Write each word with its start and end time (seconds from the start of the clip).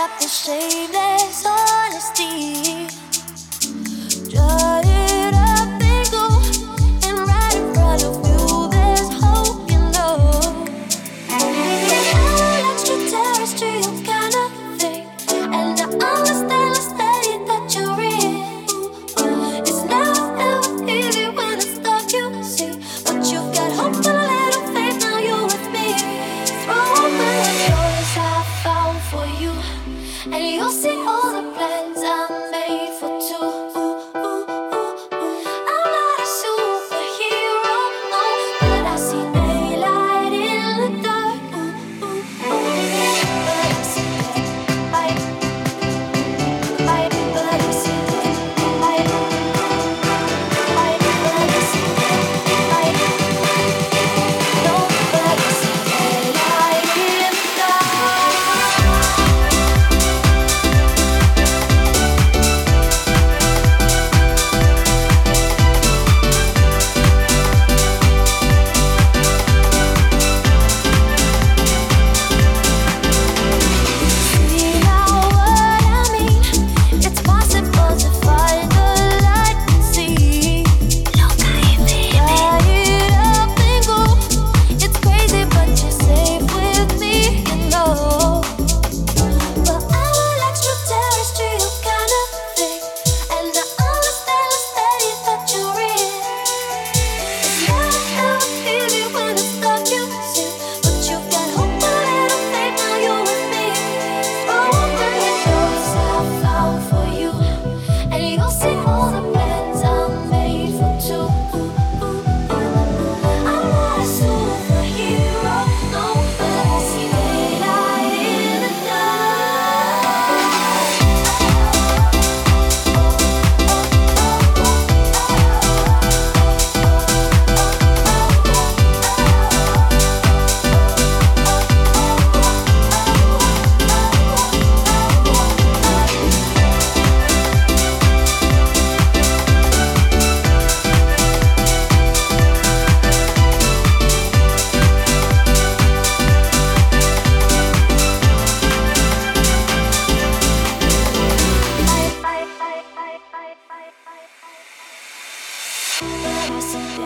stop 0.00 0.18
the 0.18 0.28
shameless 0.28 1.44
honesty. 1.44 2.69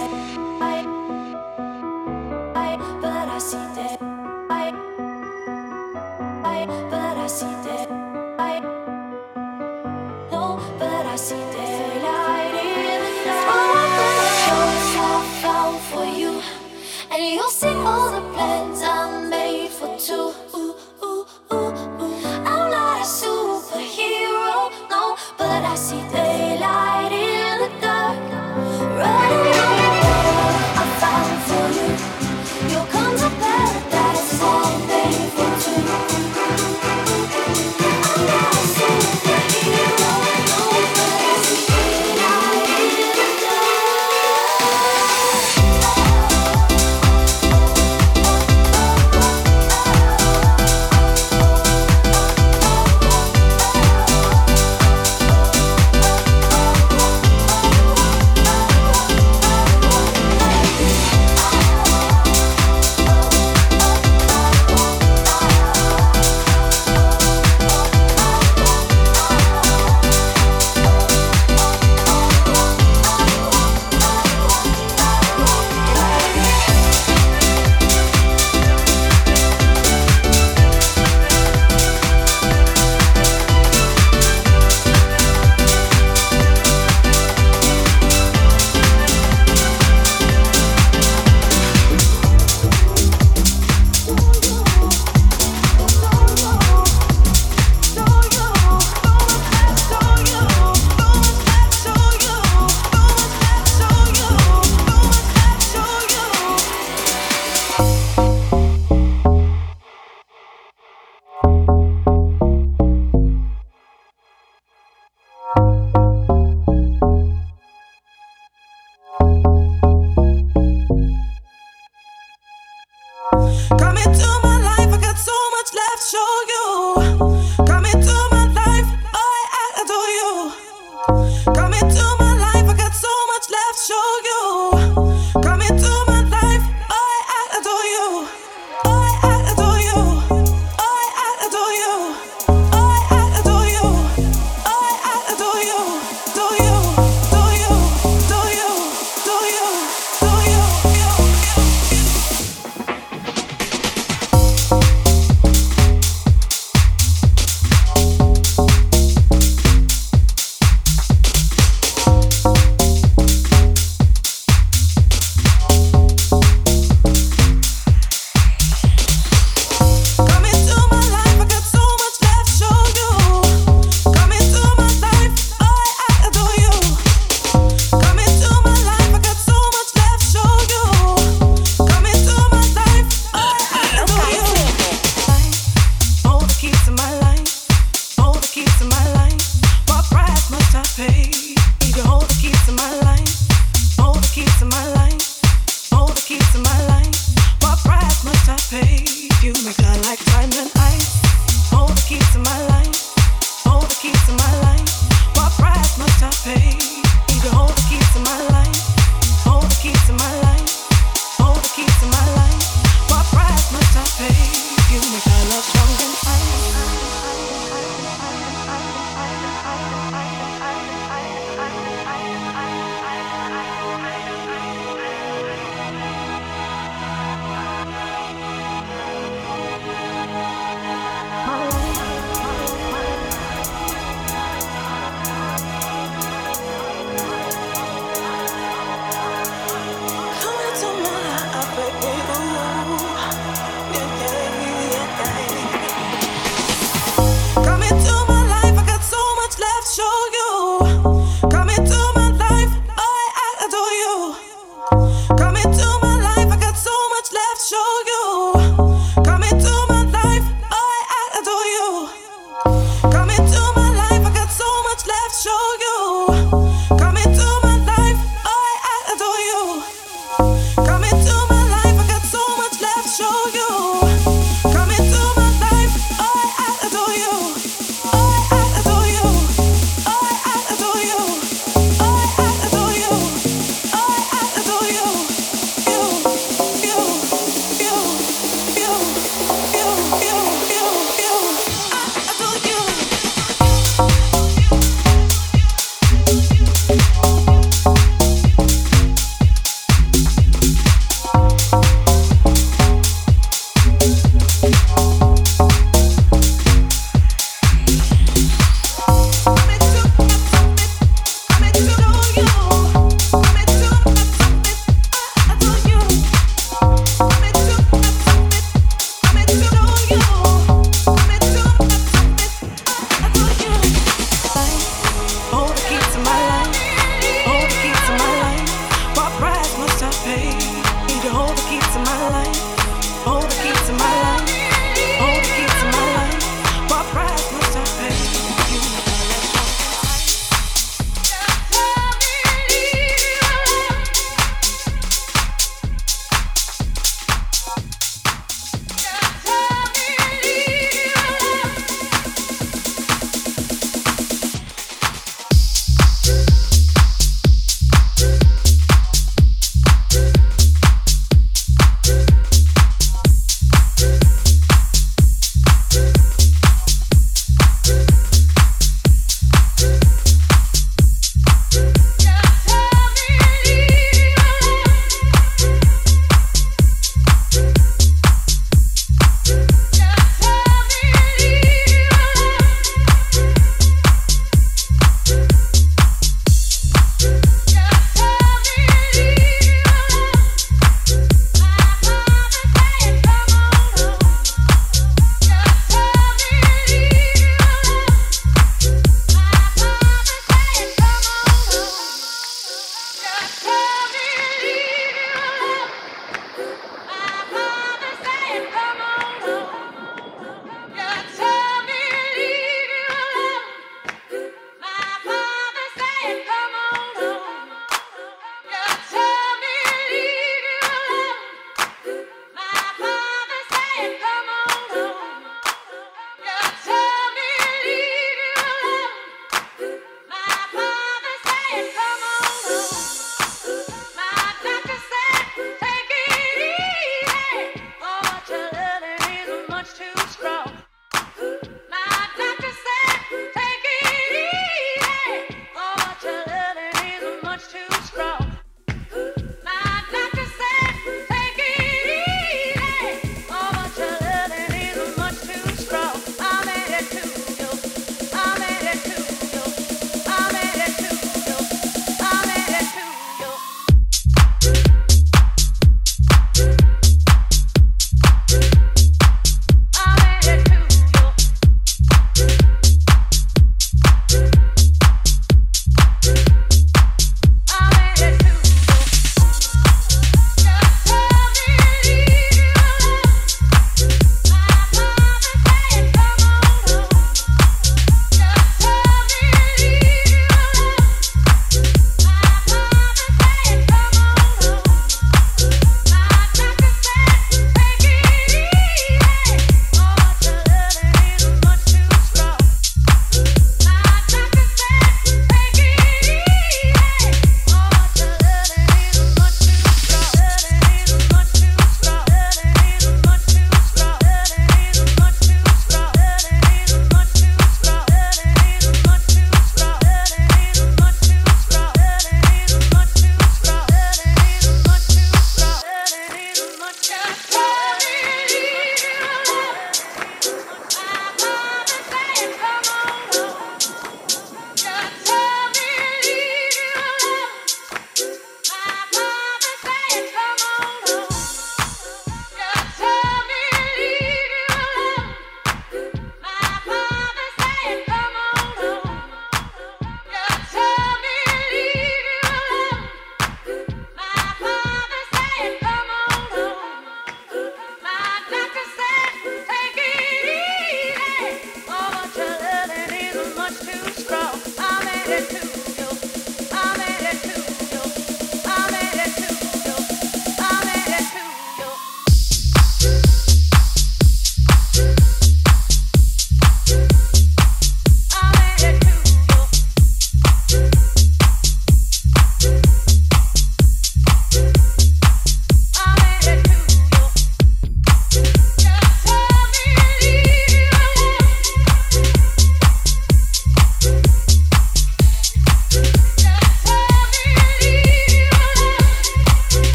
Podcast. 0.00 0.49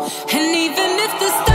And 0.00 0.54
even 0.54 0.90
if 1.06 1.12
the 1.18 1.47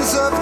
hands 0.00 0.14
up 0.14 0.39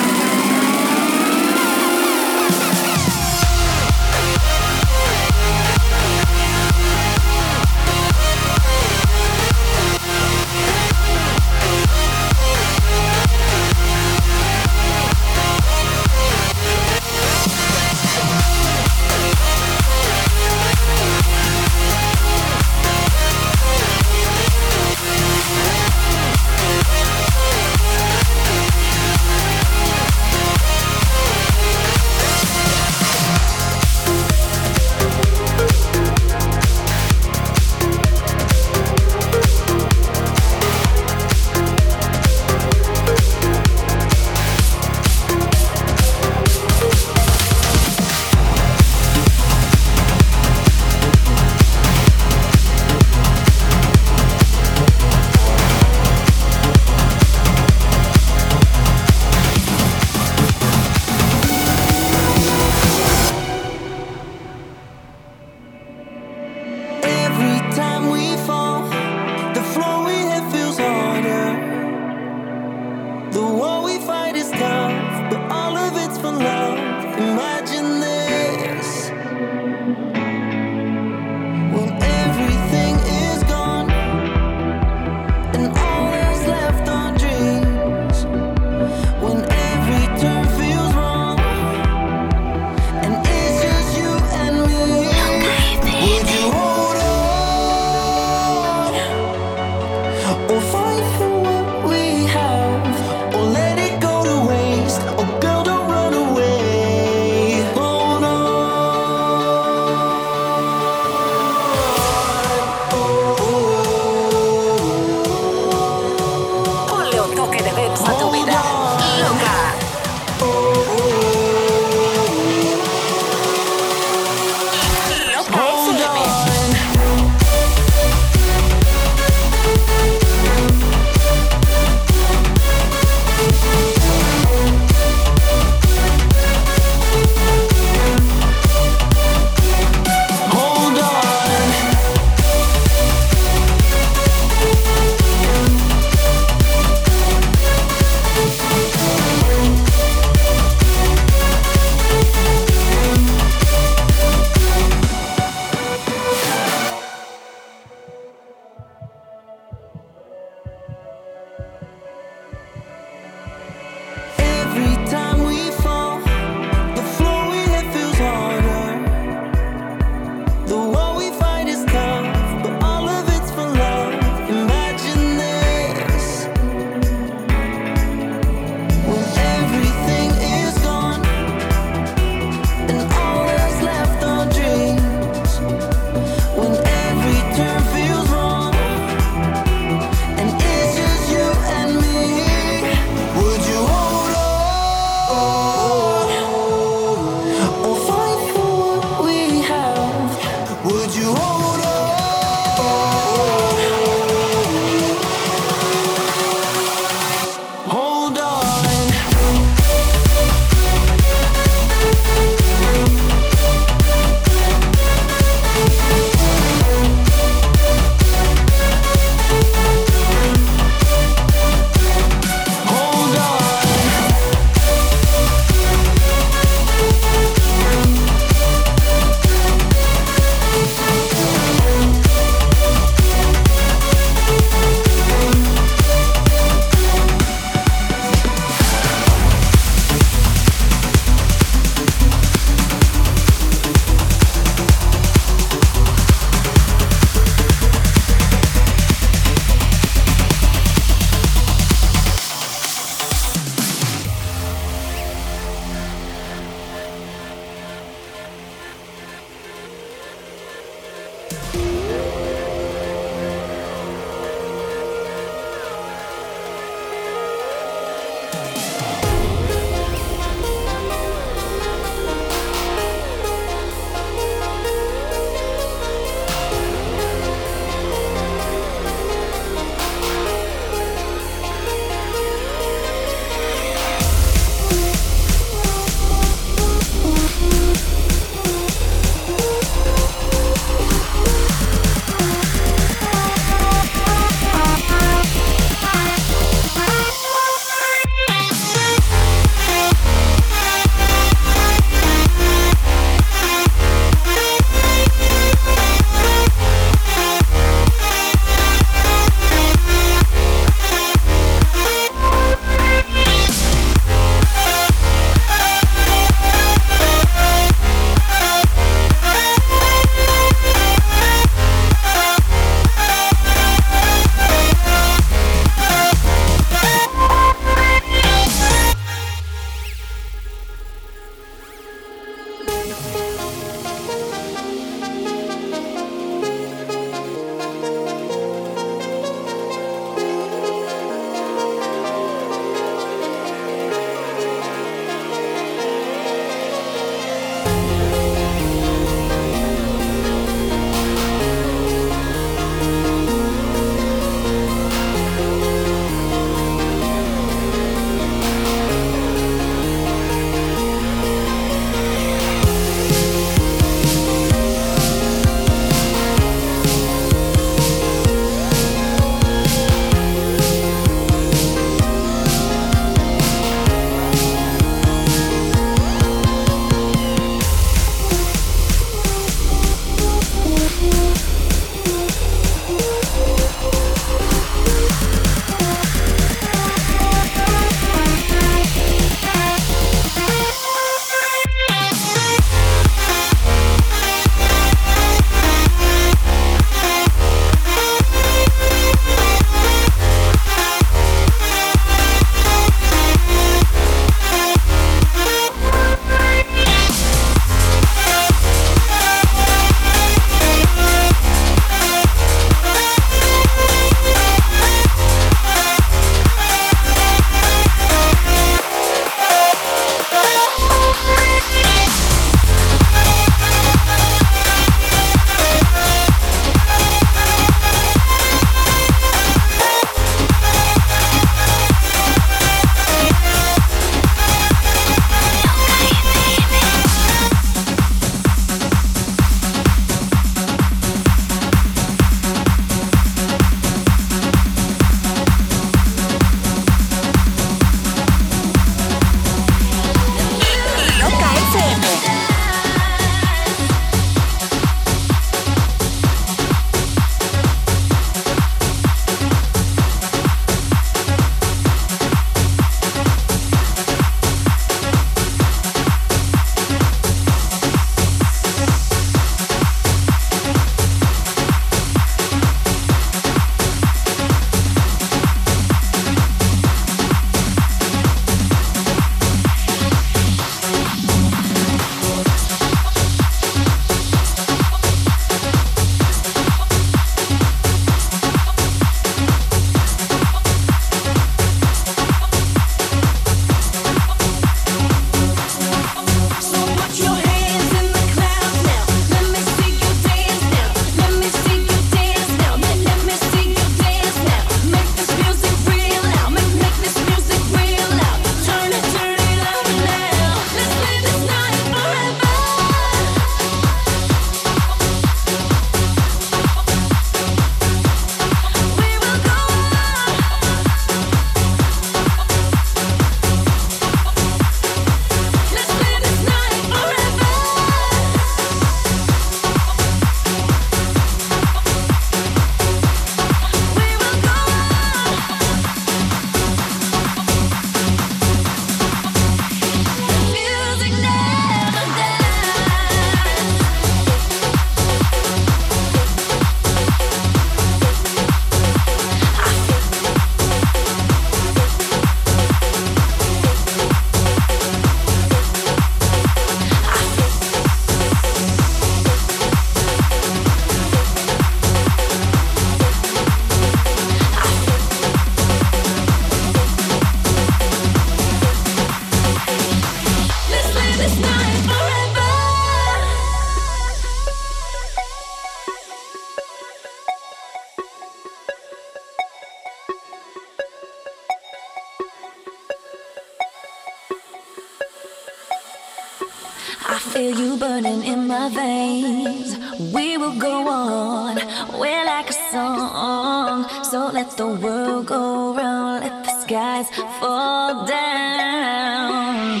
go 590.78 591.08
on, 591.08 591.76
we're 592.18 592.44
like 592.44 592.70
a 592.70 592.72
song. 592.90 594.06
So 594.24 594.50
let 594.52 594.70
the 594.76 594.86
world 594.88 595.46
go 595.46 595.94
round, 595.94 596.44
let 596.44 596.64
the 596.64 596.80
skies 596.82 597.28
fall 597.60 598.26
down. 598.26 600.00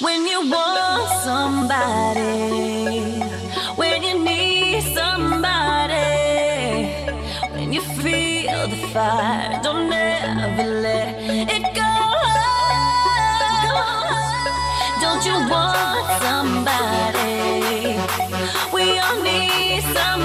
When 0.00 0.26
you 0.26 0.48
want 0.50 1.08
somebody, 1.24 3.20
when 3.76 4.02
you 4.02 4.18
need 4.24 4.82
somebody, 4.94 5.96
when 7.52 7.72
you 7.72 7.80
feel 7.80 8.68
the 8.68 8.76
fire, 8.92 9.60
don't 9.62 9.92
ever 9.92 10.64
let 10.82 11.16
it 11.48 11.74
go. 11.74 11.92
Don't 15.00 15.24
you 15.24 15.50
want 15.50 16.22
somebody? 16.22 17.05
Need 19.76 19.82
somebody. 19.82 20.15